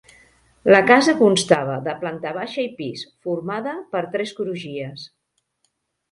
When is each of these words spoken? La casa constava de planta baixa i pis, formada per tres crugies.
La 0.75 0.77
casa 0.91 1.13
constava 1.17 1.73
de 1.87 1.93
planta 2.03 2.31
baixa 2.37 2.63
i 2.67 2.71
pis, 2.79 3.03
formada 3.27 3.75
per 3.91 4.01
tres 4.15 4.33
crugies. 4.39 5.05